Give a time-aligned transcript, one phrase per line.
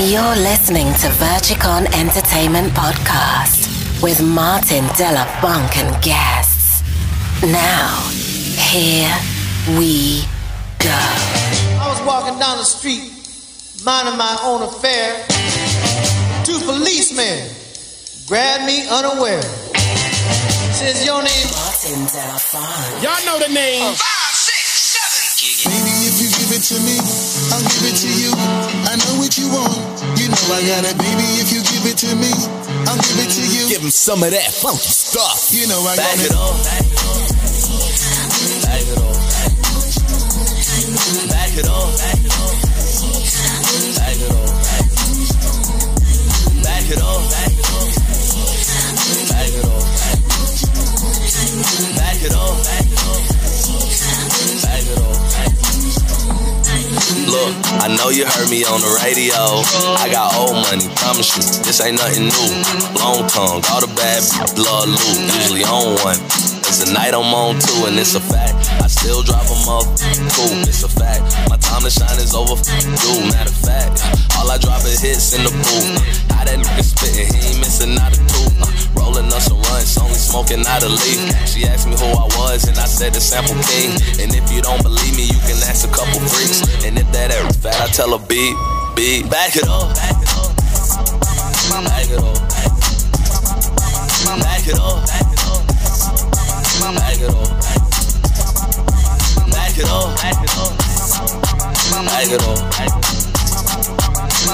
[0.00, 6.80] You're listening to Verchicon Entertainment Podcast with Martin Della Bunk and guests.
[7.42, 8.08] Now,
[8.72, 9.12] here
[9.78, 10.22] we
[10.78, 10.88] go.
[10.88, 13.12] I was walking down the street,
[13.84, 15.20] minding my own affair.
[16.44, 17.52] Two policemen
[18.26, 19.42] grabbed me unaware.
[20.80, 21.48] Says your name.
[21.52, 23.04] Martin Della Bunk.
[23.04, 23.92] Y'all know the name.
[23.92, 25.20] Five, six, seven.
[25.70, 26.96] Baby, if you give it to me,
[30.48, 30.96] I got it.
[30.96, 32.32] Baby, if you give it to me,
[32.88, 33.68] I'll give it to you.
[33.68, 35.52] Give him some of that funky stuff.
[35.52, 36.16] You know I got it.
[36.16, 36.56] Back it up.
[36.64, 36.86] Back
[38.80, 39.12] it up.
[41.28, 41.92] Back it up.
[42.00, 42.56] Back it up.
[44.00, 44.48] Back it up.
[46.64, 47.20] Back it up.
[47.30, 47.90] Back it up.
[49.28, 49.84] Back it up.
[51.96, 52.56] Back it up.
[52.64, 53.20] Back it up.
[54.62, 55.19] Back it up.
[57.82, 59.36] I know you heard me on the radio.
[59.98, 61.42] I got old money, promise you.
[61.66, 62.50] This ain't nothing new.
[62.98, 64.22] Long tongue, all the bad
[64.54, 65.18] blood loot.
[65.40, 66.20] Usually on one.
[66.70, 68.54] It's a night I'm on two, and it's a fact.
[68.78, 69.86] I still drive them up.
[70.38, 71.26] Cool, it's a fact.
[71.50, 72.54] My time to shine is over.
[72.54, 74.06] Dude, matter of fact.
[74.38, 75.98] All I drive is hits in the booth.
[76.30, 78.54] How that nigga spittin', he ain't missing out a tooth.
[78.62, 78.70] Uh,
[79.10, 81.18] Rolling us a runs, only smoking out a leaf.
[81.48, 83.90] She asked me who I was, and I said the sample king.
[84.22, 86.62] And if you don't believe me, you can ask a couple freaks.
[86.86, 88.54] And if that ass fat, I tell her beat,
[88.94, 89.28] beat.
[89.28, 90.54] Back it up, back it up.
[91.90, 92.38] Back it up.
[94.38, 95.66] Back it up, back it up.
[96.94, 97.50] Back it up.
[99.50, 100.70] Back it up, back it up.
[102.06, 102.62] Back it up.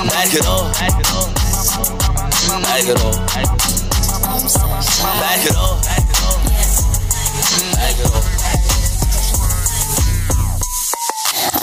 [0.08, 1.28] Back it up, back it up.
[2.64, 3.85] Back it up.
[4.46, 4.52] I'm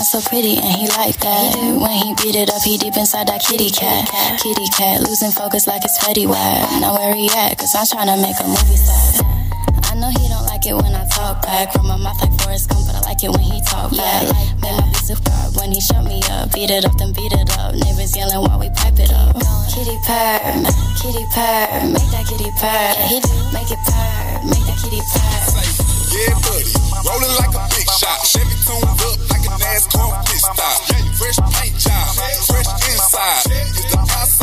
[0.03, 1.55] so pretty and he like that.
[1.79, 4.09] When he beat it up, he deep inside that kitty cat.
[4.41, 6.81] Kitty cat, losing focus like it's Fetty Wap.
[6.81, 7.57] Now where he at?
[7.57, 9.12] Cause I'm trying to make a movie set.
[10.63, 11.73] Like it when I talk back.
[11.73, 14.23] From my mouth like Forrest Gump, but I like it when he talk back.
[14.61, 16.53] Make my beat superb when he shut me up.
[16.53, 17.75] Beat it up, then beat it up.
[17.75, 19.35] Neighbors yelling while we pipe it up.
[19.71, 20.39] Kitty purr,
[21.01, 22.91] kitty purr, make that kitty purr.
[23.11, 25.35] He do, make it purr, make that kitty purr.
[26.13, 26.71] Yeah, buddy.
[27.03, 28.23] Rolling like a big shot.
[28.23, 30.79] Chevy tuned up like a NASCAR pit stop.
[31.19, 32.07] Fresh paint job,
[32.47, 33.43] fresh inside.
[33.51, 34.42] Is the outside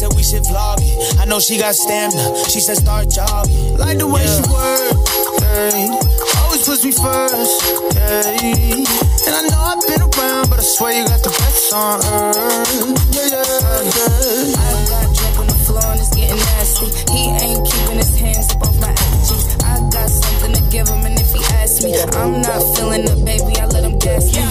[0.00, 1.20] Said we should vlog it.
[1.20, 2.32] I know she got stamina.
[2.48, 3.76] She said start jogging.
[3.76, 4.96] Like the way she work,
[5.44, 5.92] hey.
[6.40, 7.60] Always puts me first,
[7.92, 8.80] hey.
[8.80, 12.96] And I know I've been around, but I swear you got the best on earth.
[13.12, 13.44] Yeah, yeah,
[13.92, 14.56] yeah.
[14.56, 16.88] I got drip on the floor and it's getting nasty.
[17.12, 18.96] He ain't keeping his hands up off my
[19.28, 19.52] cheeks.
[19.68, 23.20] I got something to give him, and if he asks me, I'm not feeling up,
[23.20, 23.52] baby.
[23.60, 24.48] I let him gas me.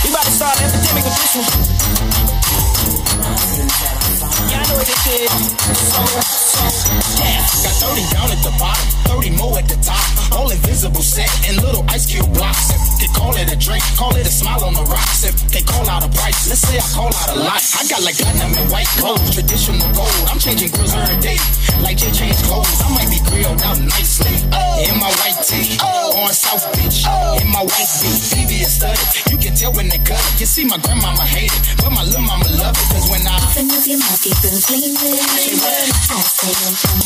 [0.00, 2.55] We about to start an epidemic with this one.
[7.76, 8.85] 30 down at the bottom,
[16.80, 17.62] say I call out a lot.
[17.80, 20.12] I got like platinum and white gold, traditional gold.
[20.28, 21.38] I'm changing grills every day,
[21.80, 22.80] like Jay change clothes.
[22.84, 24.84] I might be grilled out nicely oh.
[24.84, 26.24] in my white tee oh.
[26.24, 27.40] on South Beach oh.
[27.40, 28.20] in my white beat.
[28.32, 29.08] Baby is studded.
[29.32, 30.40] You can tell when they cut it.
[30.40, 32.86] You see, my grandmama hate it, but my little mama love it.
[32.92, 34.96] Cause when I open up your mouth, get through flaming.
[34.96, 36.22] I say I'm
[36.76, 37.00] from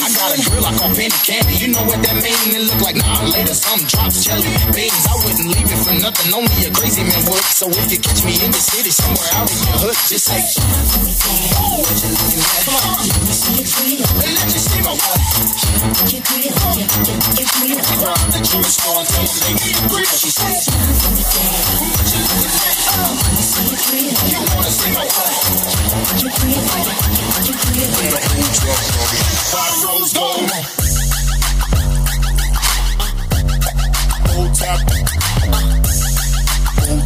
[0.00, 1.54] I got a grill like on penny candy.
[1.60, 2.56] You know what that mean?
[2.56, 5.04] It look like nah later some drops jelly beans.
[5.04, 6.32] I wouldn't leave it for nothing.
[6.32, 7.44] Only a crazy man would.
[7.52, 10.38] So if you catch me in the city somewhere out in your hood, just say.
[11.58, 12.70] Oh, what you looking at?
[12.70, 13.02] Come on.
[13.02, 14.94] Hey, let you see my
[16.06, 16.54] your, your,
[17.34, 17.82] your grill.
[17.98, 20.06] Around the jewelry store and tell the lady your grill.
[20.14, 20.70] She says.
[23.66, 24.06] What you?
[24.30, 25.50] You wanna see my wife?
[26.22, 26.94] Your grill, your,
[27.50, 27.90] your grill.
[29.50, 30.46] Five rose gold.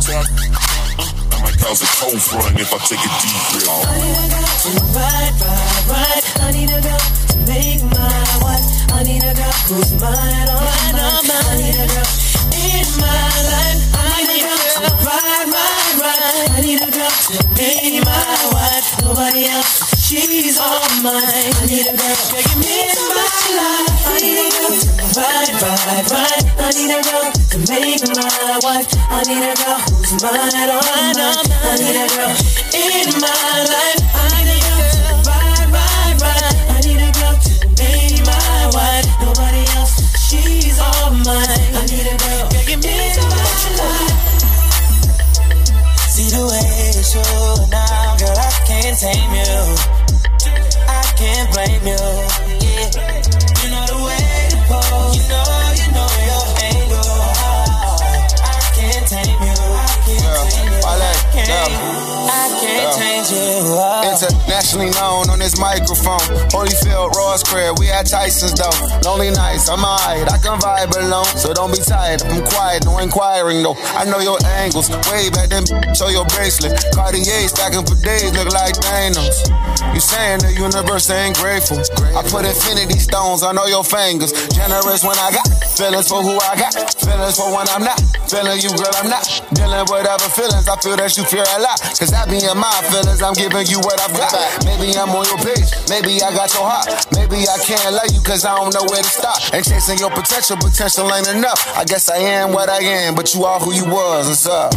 [0.04, 0.63] Tap.
[1.64, 3.88] Cause a cold front if I take a deep breath.
[4.92, 6.24] Right, right, right.
[6.44, 8.68] I need a girl to make my wife.
[8.92, 11.40] I need a girl who's mine, all mine.
[11.40, 12.04] I need a girl
[12.52, 13.16] in my
[13.48, 13.80] life.
[13.96, 14.92] I need a girl.
[15.08, 16.52] Right, right, right.
[16.52, 19.00] I need a girl to make my wife.
[19.00, 20.04] Nobody else.
[20.04, 22.16] She's all I need a girl.
[22.16, 23.28] to me my
[23.60, 24.08] life.
[24.08, 24.72] I need a girl.
[25.12, 25.52] Right.
[26.56, 28.88] I need a girl to make my wife.
[28.88, 30.32] I need a girl who's mine.
[30.32, 32.32] I need a girl
[32.72, 33.36] in my
[33.68, 34.00] life.
[34.00, 35.28] I need a girl.
[35.28, 36.24] Right.
[36.24, 39.04] I need a girl to make my wife.
[39.20, 40.00] Nobody else.
[40.24, 41.36] She's all mine.
[41.36, 42.48] I need a girl.
[42.80, 43.44] Me my
[43.76, 44.24] life.
[46.08, 50.03] See the way you now, girl, I can't tame you.
[62.36, 62.48] I.
[62.50, 62.73] Oh.
[64.64, 66.24] Internationally known on this microphone.
[66.48, 68.72] Holyfield, Ross Craig, we at Tyson's though.
[69.04, 71.28] Lonely nights, I'm alright, I can vibe alone.
[71.36, 73.76] So don't be tired, I'm quiet, no inquiring though.
[73.92, 76.80] I know your angles, way back then, show your bracelet.
[76.96, 79.36] Cartier stacking for days, look like Thanos.
[79.92, 81.84] You saying the universe ain't grateful.
[82.16, 84.32] I put infinity stones on all your fingers.
[84.48, 85.44] Generous when I got
[85.76, 86.72] feelings for who I got.
[87.04, 88.00] Feelings for when I'm not.
[88.32, 89.28] Feeling you, girl, I'm not.
[89.52, 91.76] Dealing with other feelings, I feel that you fear a lot.
[92.00, 94.32] Cause I be in my feelings, I'm giving you what I've got.
[94.62, 96.86] Maybe I'm on your page, maybe I got your heart.
[97.12, 99.38] Maybe I can't love you cause I don't know where to stop.
[99.52, 101.58] Ain't chasing your potential, potential ain't enough.
[101.76, 104.28] I guess I am what I am, but you are who you was.
[104.28, 104.72] What's up?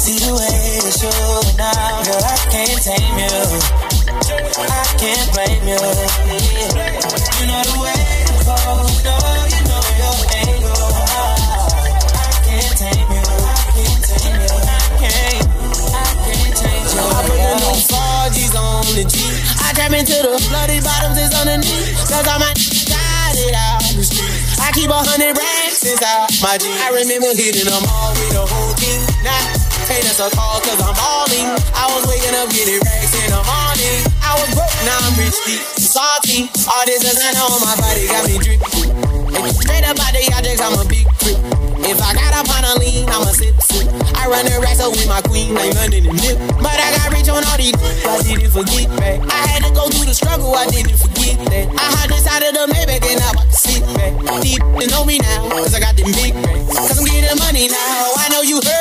[0.00, 4.00] See the way you show now, girl, I can't tame you.
[4.60, 5.80] I can't blame you.
[7.40, 7.69] You know
[18.80, 19.20] on the G.
[19.60, 21.96] I trap into the bloody bottoms is underneath.
[22.08, 22.56] Cause I might
[22.88, 24.40] got it out the street.
[24.60, 26.80] I keep a hundred racks inside my jeans.
[26.80, 29.00] I remember hitting them all with the whole thing.
[29.20, 29.36] Now,
[29.84, 31.46] pay us a call cause I'm balling.
[31.76, 33.69] I was waking up getting racks in the morning.
[33.80, 36.52] I was broke, now I'm rich, deep, salty.
[36.68, 38.92] All this designer on my body got me dripping.
[39.56, 41.40] Straight up out the objects, I'm a big freak.
[41.88, 43.88] If I got up on a lean, I'm a sip, sip.
[44.20, 46.36] I run the racks up with my queen, like London and Nip.
[46.60, 47.72] But I got rich on all these,
[48.04, 49.16] I didn't forget that.
[49.32, 51.66] I had to go through the struggle, I didn't forget that.
[51.72, 54.12] I had inside of the Maybach and I can sit back.
[54.44, 56.76] Deep to know me now, cause I got them big racks.
[56.76, 58.79] Cause I'm getting money now, I know you heard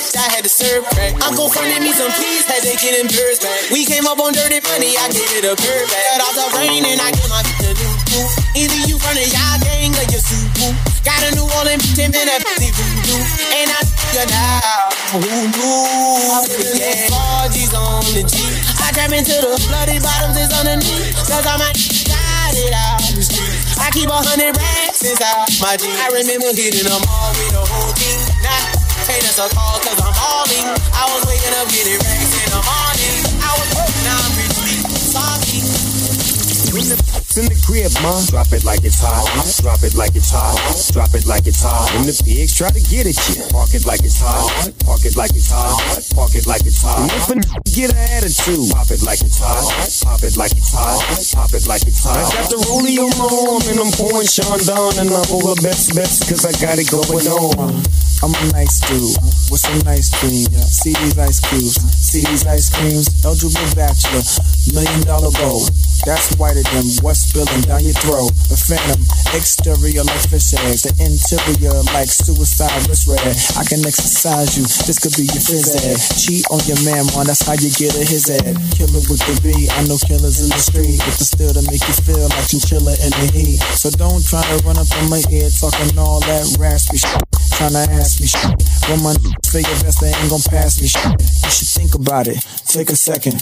[0.00, 1.12] I had to serve crack.
[1.28, 3.68] Uncle funded me some peas, had to get them birds back.
[3.68, 6.04] We came up on dirty money, I gave it a bird back.
[6.16, 8.24] Cut off the rain and I get my a new boo.
[8.56, 10.72] Either you from the y'all gang or you super.
[11.04, 13.20] Got a new Orleans bitch and then that pussy voodoo.
[13.60, 13.80] And I
[14.16, 14.88] you now.
[15.20, 15.20] Who
[15.52, 15.84] knew?
[16.80, 18.34] Yeah, 4G's on the G.
[18.80, 21.12] I trap into the bloody bottoms is underneath.
[21.28, 21.76] Cause I might
[22.08, 23.60] got it out the street.
[23.78, 25.86] I keep a hundred racks inside my G.
[25.92, 27.79] I remember hitting them all with the
[29.10, 29.36] whole thing.
[29.36, 30.66] Nah, a call cause I'm balling.
[30.94, 33.16] I was waking up getting racks in the morning.
[33.42, 33.89] I was
[36.70, 36.98] When the
[37.38, 39.26] in the crib, ma, drop it like it's hot.
[39.62, 40.54] Drop it like it's hot.
[40.94, 41.90] Drop it like it's hot.
[41.94, 44.50] When the pigs try to get at you, park it like it's hot.
[44.86, 45.78] Park it like it's hot.
[46.14, 47.02] Park it like it's hot.
[47.02, 47.34] And if a
[47.74, 49.66] get an attitude, pop it like it's hot.
[50.02, 51.02] Pop it like it's hot.
[51.34, 52.18] Pop it like it's hot.
[52.18, 55.94] I got the rollie on my arm and I'm pouring Chandon and I'm over best
[55.98, 57.82] best cause I got it going on.
[58.22, 59.16] I'm a nice dude
[59.50, 60.50] with some nice dreams.
[60.70, 63.08] See these ice cubes, see these ice creams.
[63.24, 64.22] Eligible bachelor,
[64.74, 65.64] million dollar goal.
[66.04, 68.30] That's whiter than what's spilling down your throat.
[68.52, 69.00] A phantom,
[69.32, 73.34] exterior like fish eggs, the interior like suicide wrist red.
[73.56, 75.98] I can exercise you, this could be your phys ed.
[76.20, 78.56] Cheat on your man, man, that's how you get a his head.
[78.76, 81.82] Killer with the B, I know killers in the street, but the still to make
[81.86, 83.60] you feel like you chiller in the heat.
[83.78, 87.22] So don't try to run up on my ear talking all that raspy shit.
[87.56, 88.56] Trying to ask me shit.
[88.88, 89.14] When my
[89.46, 91.14] figure best, they ain't gonna pass me shit.
[91.44, 93.40] You should think about it, take a second.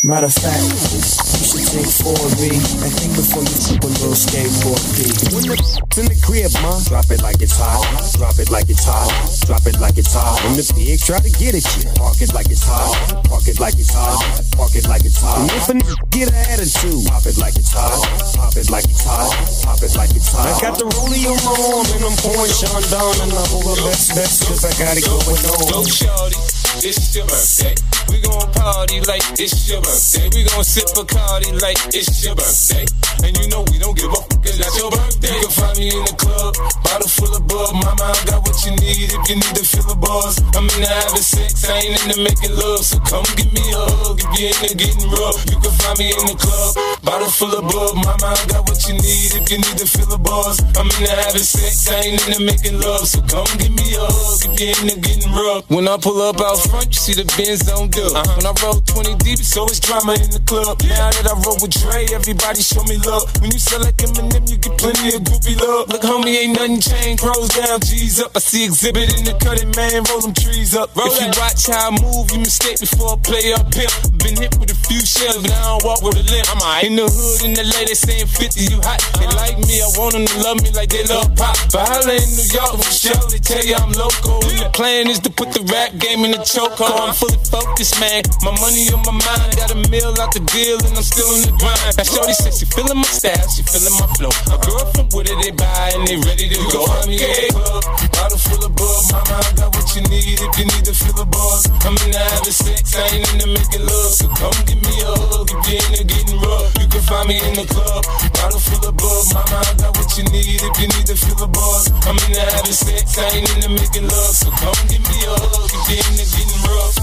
[0.00, 4.80] Matter of fact, you should take 4B and think before you flip a little skateboard
[4.96, 5.04] P.
[5.36, 5.60] When the
[6.00, 7.84] in the crib, ma, drop it like it's hot.
[8.16, 9.12] Drop it like it's hot.
[9.44, 10.40] Drop it like it's hot.
[10.40, 12.96] When the pig try to get at you, park it like it's hot.
[13.28, 14.16] Park it like it's hot.
[14.56, 15.36] Park it like it's hot.
[15.36, 18.00] And if a n- get an attitude, pop it like it's hot.
[18.40, 19.36] Pop it like it's hot.
[19.68, 20.48] Pop it like it's hot.
[20.48, 24.16] I got the rollie on my arm and I'm pouring Chandon and I'm over best
[24.16, 26.49] best cause I got it going Go, on.
[26.78, 27.74] It's your birthday.
[28.08, 30.30] We gon' party like it's your birthday.
[30.34, 32.86] We gon' sip Bacardi like it's your birthday.
[33.22, 35.34] And you know we don't give a fuck, cause that's your birthday.
[35.34, 37.74] You can find me in the club, bottle full of bub.
[37.74, 40.40] Mama, I got what you need if you need to fill the bars.
[40.56, 42.82] I'm into having sex, I ain't into making love.
[42.86, 45.38] So come give me a hug if you're into getting rough.
[45.50, 46.70] You can find me in the club,
[47.04, 47.94] bottle full of bub.
[48.00, 50.62] Mama, I got what you need if you need to fill the bars.
[50.80, 53.04] I'm into having sex, I ain't into making love.
[53.04, 55.68] So come give me a hug if you're into getting rough.
[55.68, 58.12] When I pull up out front, you see the Benz on dub.
[58.12, 58.36] Uh-huh.
[58.36, 60.80] When I roll 20 deep, it's always drama in the club.
[60.84, 63.24] Now that I roll with Dre, everybody show me love.
[63.40, 65.88] When you sell like Eminem, you get plenty of groupie love.
[65.88, 67.22] Look, homie, ain't nothing changed.
[67.22, 68.36] Pros down, G's up.
[68.36, 70.04] I see exhibit in the cutting, man.
[70.10, 70.90] Roll them trees up.
[70.96, 73.92] if you watch how I move, you mistake before I play up pimp.
[74.20, 76.46] Been hit with a few shells, but I don't walk with a limp.
[76.50, 76.84] I'm alright.
[76.84, 79.00] In the hood, in the lady saying 50, you hot.
[79.16, 79.40] They uh-huh.
[79.40, 81.56] like me, I want them to love me like they love pop.
[81.72, 84.42] But holla in New York, sure, they tell you I'm local.
[84.44, 86.74] And the plan is to put the rap game in the choke.
[86.82, 88.22] I'm fully focused, man.
[88.42, 91.46] My money on my mind, got a meal out the deal, and I'm still in
[91.46, 91.94] the grind.
[91.94, 94.34] Now, Shorty says she feeling my style, she feeling my flow.
[94.50, 96.90] A girl from Wooded, they buy, and they ready to go.
[96.90, 98.98] Find me a club, bottle full of bub.
[99.14, 101.70] Mama, I got what you need if you need to fill the bars.
[101.86, 104.10] I'm into having sex, I ain't into making love.
[104.10, 106.74] So come give me a hug if you're into getting rough.
[106.82, 108.02] You can find me in the club,
[108.34, 109.22] bottle full of bub.
[109.38, 111.94] Mama, I got what you need if you need to fill the bars.
[112.10, 114.34] I'm into having sex, I ain't into making love.
[114.34, 116.39] So come give me a hug if you're into getting
[116.70, 117.00] rough.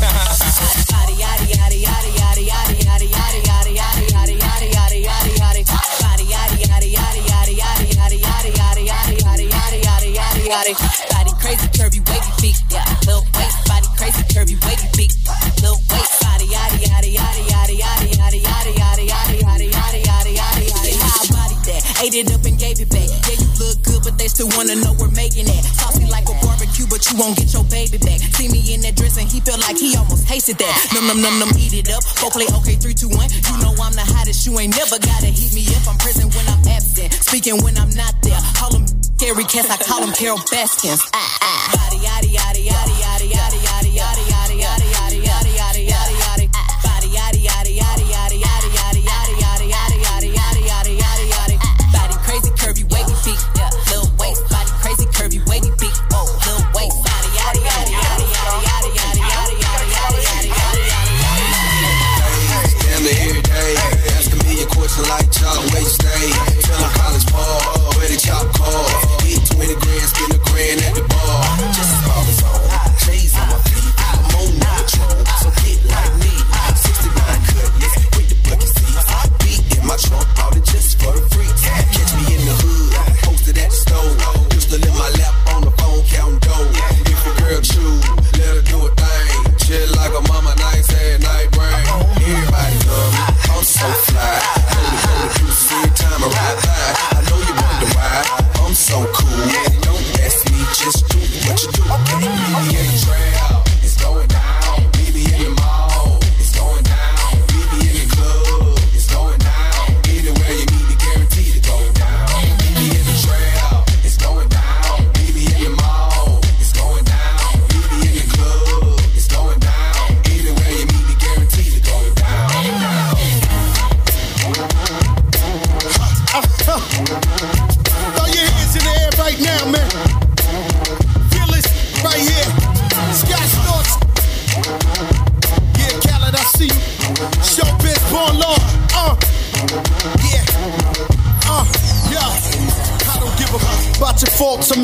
[10.57, 12.57] Body crazy, curvy, wavy feet.
[12.71, 15.13] Yeah, little waist, body crazy, curvy, wavy feet.
[15.61, 20.33] Little waist, body yaddy yaddy yaddy yaddy yaddy yaddy yaddy yaddy yaddy yaddy yaddy yaddy
[20.33, 20.97] yaddy yaddy.
[20.97, 21.81] How I body that?
[22.03, 23.09] Ate it up and gave it back.
[23.27, 25.63] Yeah, you look good, but they still wanna know we're making it.
[25.77, 26.46] Saucy like a
[26.97, 28.17] but you won't get your baby back.
[28.33, 30.73] See me in that dress and he felt like he almost tasted that.
[30.97, 32.01] Num num num num, eat it up.
[32.17, 33.29] Go play okay, three, two, one.
[33.29, 34.49] You know I'm the hottest.
[34.49, 35.85] You ain't never gotta heat me up.
[35.85, 38.41] I'm present when I'm absent, speaking when I'm not there.
[38.57, 38.89] Call him
[39.21, 41.05] Gary Cass, I call him Carol Baskins.
[41.13, 41.69] Ah ah.
[41.77, 45.06] Body yaddy yaddy yaddy yaddy yaddy yaddy yaddy yaddy yaddy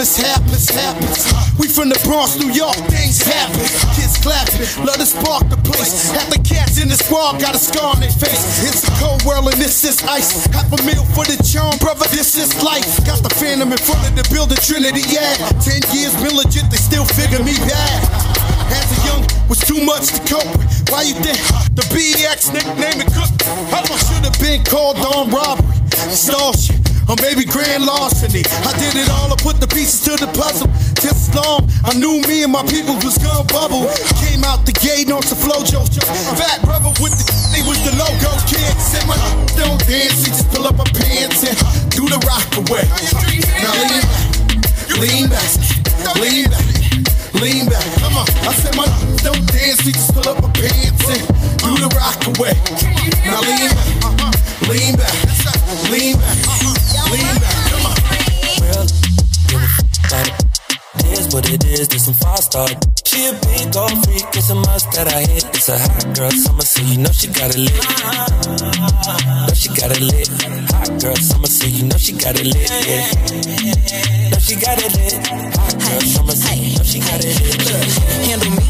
[0.04, 3.64] We from the Bronx, New York, things happen.
[3.96, 6.12] Kids clapping, let us spark the place.
[6.12, 8.68] Half the cats in the squad got a scar on their face.
[8.68, 10.44] It's a cold world and this is ice.
[10.52, 12.84] Half a meal for the charm, brother, this is life.
[13.08, 15.40] Got the phantom in front of the building, Trinity, yeah.
[15.64, 18.04] Ten years been legit, they still figure me bad.
[18.76, 20.68] As a young, was too much to cope with.
[20.92, 21.40] Why you think
[21.80, 23.32] the BX nickname it cook?
[23.72, 25.80] I should have been called on robbery,
[26.12, 28.44] extortion, or maybe grand larceny.
[28.64, 30.70] I did it all, I put the pieces to the puzzle.
[31.00, 33.88] Just long, I knew me and my people was gonna bubble.
[34.24, 35.84] Came out the gate on some flojo.
[36.40, 38.74] Fat brother with the he was the logo kid.
[38.80, 39.18] Said my
[39.60, 41.58] don't dance, he just pull up my pants and
[41.98, 42.88] do the rock away.
[43.62, 43.74] Now
[45.00, 46.84] lean back, lean back, lean back.
[47.42, 48.28] Lean back, come on.
[48.46, 48.86] I said my
[49.26, 51.28] don't dance, he just pull up my pants and
[51.66, 52.83] do the rock away.
[61.94, 62.68] What it is, this some five star.
[63.06, 65.46] She a big old freak, it's a must that I hit.
[65.54, 67.74] It's a hot girl summer, so you know she got it lit.
[69.48, 70.28] Know she got it lit.
[70.74, 72.70] Hot girl summer, so you know she got it lit.
[72.88, 74.30] Yeah.
[74.30, 75.14] Know she got it lit.
[75.58, 77.62] Hot girl summer, so you know she got it lit.
[78.26, 78.66] handle me?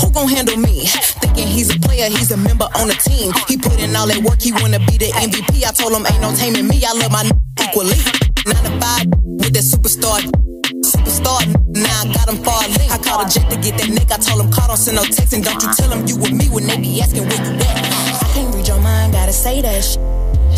[0.00, 0.86] Who gon' handle me?
[1.18, 3.32] Thinking he's a player, he's a member on the team.
[3.48, 5.66] He put in all that work, he wanna be the MVP.
[5.66, 6.82] I told him ain't no taming me.
[6.84, 7.98] I love my n- equally.
[8.46, 9.06] Nine to five
[9.42, 10.47] with that superstar.
[10.98, 12.90] Superstar, now I got him far link.
[12.90, 14.10] I called a jet to get that nick.
[14.10, 16.34] I told him, call, don't send no text, and don't you tell him you with
[16.34, 18.18] me when they be asking where you at.
[18.18, 19.94] I can't read your mind, gotta say that sh-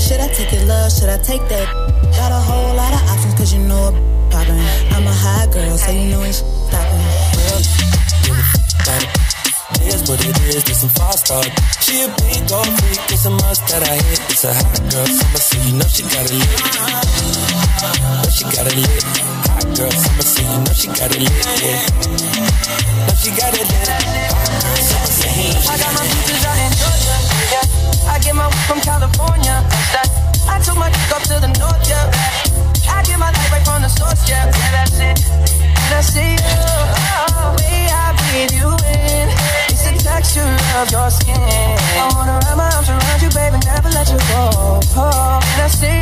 [0.00, 0.92] Should I take your love?
[0.92, 1.68] Should I take that?
[2.16, 4.56] Got a whole lot of options, cause you know I'm poppin'.
[4.96, 6.40] I'm a high girl, so you know it's
[8.90, 9.06] it.
[9.80, 11.44] It is what it is, this some five star.
[11.84, 14.20] She a big old freak, it's a must that I hit.
[14.32, 16.48] It's a hot girl summer, so you know she got it lit.
[18.08, 19.29] Know she got it lit.
[19.76, 21.32] Girl summer, so you know she got it lit.
[21.62, 21.80] Yeah.
[23.06, 23.88] Know she got it lit.
[23.88, 26.26] Hot girl summer, so you know she I got my got it lit.
[26.26, 27.16] peaches out in Georgia.
[27.54, 28.12] Yeah.
[28.12, 29.56] I get my weed from California.
[29.94, 30.08] That,
[30.50, 32.92] I took my dick up to the north, yeah.
[32.92, 34.44] I get my light right from the source, yeah.
[34.52, 35.16] Yeah, that's it.
[35.64, 36.60] And I see you.
[37.30, 38.68] Oh, way I breathe you
[39.00, 39.26] in.
[39.72, 40.44] It's the texture
[40.82, 41.40] of your skin.
[41.40, 44.80] I wanna wrap my arms around you, baby, never let you go.
[44.98, 45.99] Oh, and I see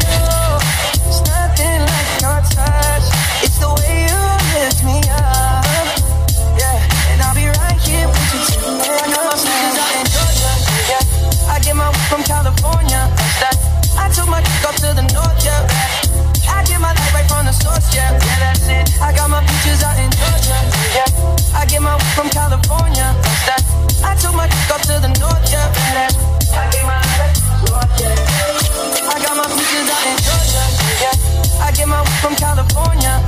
[32.28, 33.25] from California.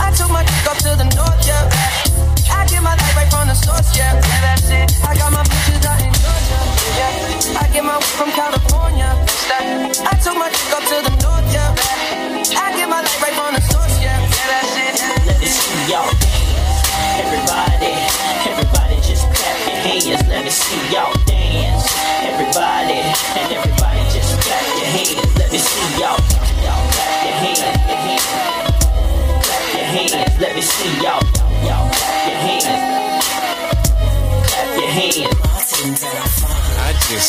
[0.00, 1.46] I took my up to the north.
[1.46, 1.70] Yeah.
[2.50, 4.18] I get my light right from the source, yeah.
[4.42, 4.90] That's it.
[5.06, 6.60] I got my bitches out in Georgia,
[6.98, 7.62] yeah.
[7.62, 9.14] I get my from California.
[10.10, 11.27] I took my dick up to the north,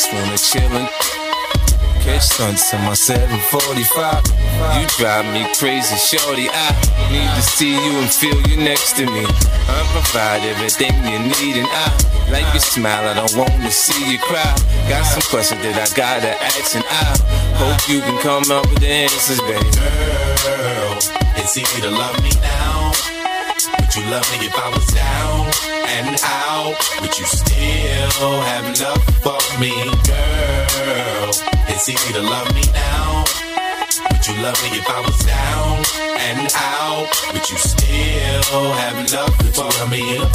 [0.00, 0.88] just wanna chill and
[2.00, 4.24] catch stunts in my 745.
[4.80, 6.48] You drive me crazy, shorty.
[6.48, 6.72] I
[7.12, 9.24] need to see you and feel you next to me.
[9.68, 11.92] I provide everything you need, and I
[12.32, 13.08] like your smile.
[13.08, 14.54] I don't wanna see you cry.
[14.88, 17.04] Got some questions that I gotta ask, and I
[17.60, 19.68] hope you can come up with the answers, baby.
[20.40, 20.96] Girl,
[21.36, 22.59] it's easy to love me now.
[23.90, 25.50] Would you love me if I was down
[25.98, 26.78] and out?
[27.00, 29.74] Would you still have love for me,
[30.06, 31.30] girl?
[31.66, 33.24] It's easy to love me now.
[34.12, 35.82] Would you love me if I was down
[36.22, 37.10] and out?
[37.34, 40.30] Would you still have love for me, girl?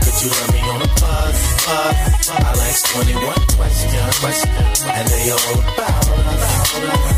[0.00, 1.66] Could you love me on a bus?
[1.68, 2.30] bus?
[2.30, 7.09] I'll ask 21 questions, and they all about.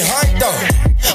[0.00, 0.60] get high though.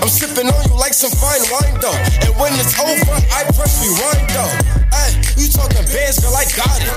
[0.02, 1.98] I'm sipping on you like some fine wine though.
[2.22, 4.54] And when it's over, I press rewind though.
[4.94, 6.94] Ay, you talking bands, girl, I got it.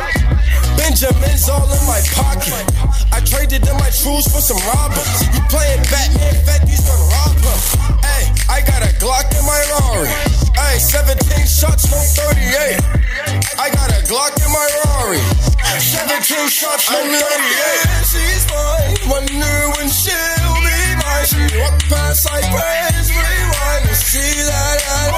[0.77, 2.53] Benjamin's all in my pocket.
[3.12, 5.09] I traded in my truths for some robbers.
[5.33, 7.64] You playing Batman, fat these gonna rob us.
[8.05, 10.12] Hey, I got a Glock in my Rari.
[10.53, 12.85] Hey, 17 shots, no 38.
[13.57, 15.22] I got a Glock in my Rari.
[15.81, 17.16] 17 shots, no 38.
[18.05, 20.38] She's mine, wonder when she
[21.09, 23.83] why she walk past like praise rewind.
[23.88, 25.17] You see that I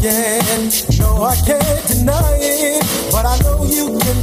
[0.00, 0.70] again.
[0.98, 4.19] No, I can't deny it, but I know you can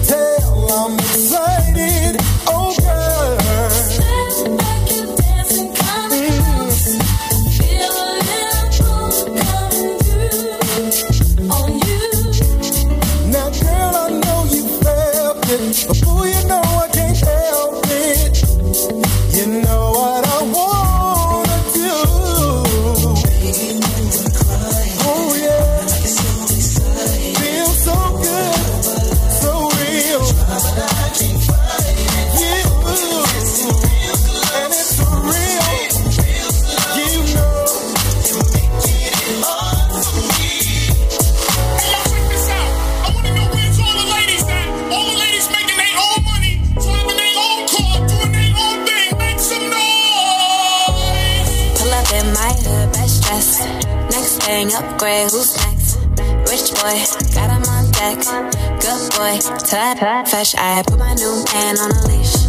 [59.67, 59.99] Tight,
[60.29, 62.47] fresh, I put my new man on a leash.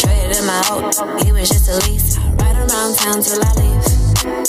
[0.00, 2.16] Traded in my old, he was just a lease.
[2.40, 3.84] Ride around town till I leave.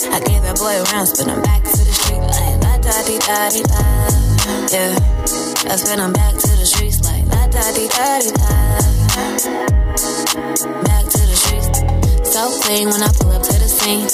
[0.08, 3.20] I gave that boy rounds, but I'm back to the street like la da di
[3.20, 3.84] da di da.
[4.72, 4.96] Yeah,
[5.68, 8.48] I spin him back to the streets like la da di da di da.
[10.88, 11.84] Back to the streets,
[12.32, 14.08] so clean when I pull up to the scene.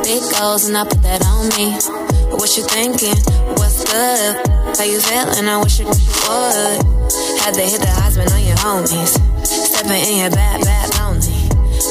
[0.00, 1.76] Big goals and I put that on me.
[2.32, 3.20] What you thinking?
[3.60, 4.40] What's good?
[4.72, 5.48] How you feeling?
[5.52, 7.05] I wish you would.
[7.46, 9.14] To hit the husband on your homies.
[9.46, 11.30] Stepping in your bad, bad lonely.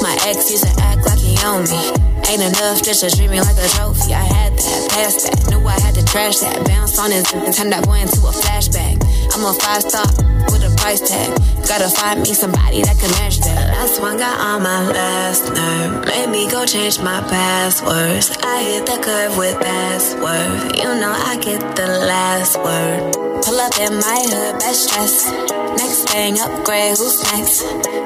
[0.04, 1.80] My ex used to act like he owned me.
[2.28, 4.14] Ain't enough just to treat me like a trophy.
[4.14, 6.60] I had that, passed that, knew I had to trash that.
[6.68, 9.00] Bounce on his and turn that boy into a flashback.
[9.32, 10.06] I'm a five star
[10.52, 11.32] with a price tag.
[11.66, 13.55] Gotta find me somebody that can match that.
[13.66, 16.06] Last one got on my last nerve.
[16.06, 18.30] Made me go change my passwords.
[18.42, 20.78] I hit the curve with password.
[20.78, 23.14] You know I get the last word.
[23.44, 25.30] Pull up in my hood, best dress.
[25.78, 27.62] Next thing, upgrade, who's next?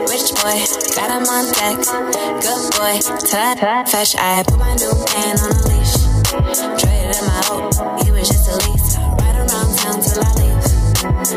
[0.10, 0.58] Rich boy,
[0.96, 1.78] got him on deck.
[2.44, 2.96] Good boy,
[3.30, 4.16] tut, fetch.
[4.18, 5.96] I put my new man on a leash.
[6.82, 8.98] Traded my hope, he was just a lease.
[8.98, 10.80] Ride around town till I leave.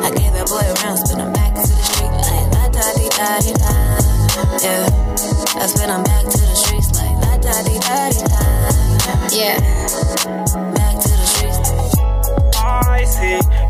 [0.03, 2.87] I gave that boy a round, spin him back to the street like la da
[2.97, 3.82] di da da.
[4.61, 4.85] Yeah,
[5.57, 8.43] I spin him back to the streets like la da di da di da.
[9.33, 9.57] Yeah,
[10.75, 11.71] back to the streets.
[12.59, 13.62] I see.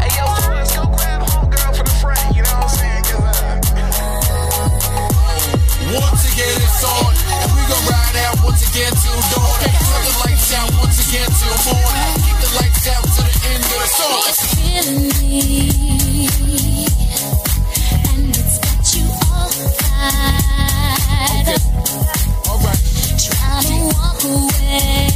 [0.00, 2.36] Hey, yo, let's go grab homegirl from the front.
[2.36, 3.04] You know what I'm saying?
[3.04, 3.60] 'Cause, uh,
[5.94, 9.58] Once again, it's on, and we gon' ride out once again till dawn.
[9.60, 12.14] Turn the lights out once again till morning.
[12.24, 14.22] Keep the lights out to the end of the song.
[14.56, 16.28] Feeling me,
[18.08, 21.62] and it's got you all tied up.
[23.24, 25.10] Try to walk away,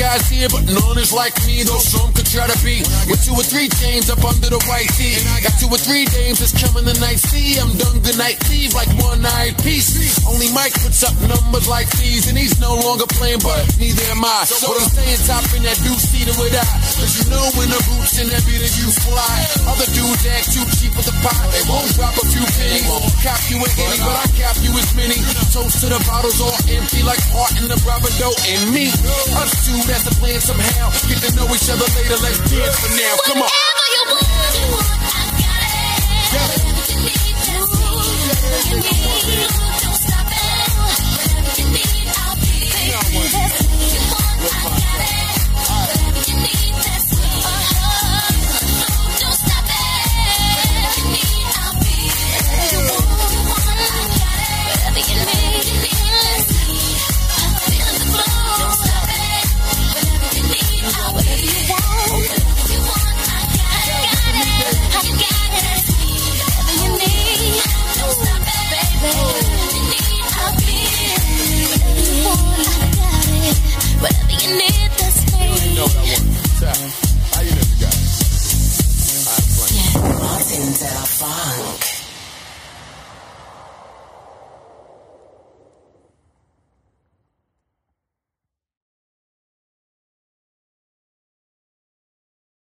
[0.00, 1.60] guys here, but none is like me.
[1.60, 4.88] Though some could try to be with two or three chains up under the white
[4.96, 5.20] tee.
[5.44, 7.20] Got two or three dames that's coming tonight.
[7.20, 9.92] See, I'm done good night leave like one night piece.
[10.24, 14.24] Only Mike puts up numbers like these, and he's no longer playing, but neither am
[14.24, 14.48] I.
[14.64, 16.64] What I'm saying, top in that deuce seater with I.
[17.00, 19.36] Cause you know when the boots in that beat you fly.
[19.64, 21.40] Other dudes act too cheap with the pot.
[21.48, 22.84] They won't drop a few pennies.
[23.24, 25.16] Cop you an any, but I cap you as many.
[25.48, 28.92] Toast to the bottles all empty like heart in the Bravado and me.
[29.40, 30.92] Us two, that's the plan somehow.
[31.08, 33.14] Get to know each other later, let's dance for now.
[33.24, 33.48] Come on.
[33.48, 36.20] Whatever you want, you want, I got it.
[36.36, 36.69] Whatever you